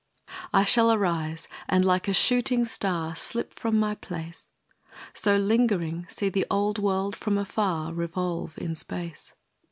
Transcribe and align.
I 0.51 0.63
shall 0.63 0.91
arise, 0.91 1.47
and 1.69 1.85
like 1.85 2.07
a 2.07 2.13
shooting 2.15 2.65
star 2.65 3.15
Slip 3.15 3.53
from 3.53 3.77
my 3.77 3.93
place; 3.93 4.49
So 5.13 5.37
lingering 5.37 6.07
see 6.09 6.29
the 6.29 6.47
old 6.49 6.79
world 6.79 7.15
from 7.15 7.37
afar 7.37 7.93
Revolve 7.93 8.57
in 8.57 8.73
space. 8.73 9.35